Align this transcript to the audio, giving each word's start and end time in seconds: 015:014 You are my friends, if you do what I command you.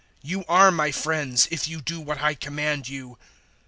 015:014 0.23 0.29
You 0.31 0.45
are 0.49 0.71
my 0.71 0.91
friends, 0.91 1.47
if 1.51 1.67
you 1.67 1.79
do 1.79 2.01
what 2.01 2.19
I 2.19 2.33
command 2.33 2.89
you. 2.89 3.19